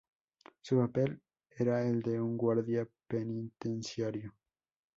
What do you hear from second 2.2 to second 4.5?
guardia penitenciario.